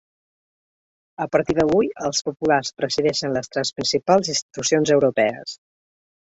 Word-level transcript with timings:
A 1.25 1.27
partir 1.35 1.55
d’avui, 1.59 1.89
els 2.09 2.21
populars 2.29 2.71
presideixen 2.79 3.37
les 3.37 3.53
tres 3.57 3.73
principals 3.81 4.33
institucions 4.35 4.95
europees. 4.99 5.55